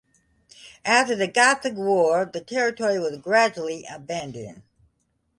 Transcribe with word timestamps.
After 0.83 1.15
the 1.15 1.27
Gothic 1.27 1.75
War 1.75 2.25
the 2.25 2.41
territory 2.41 2.97
was 2.97 3.19
gradually 3.19 3.85
abandoned. 3.87 4.63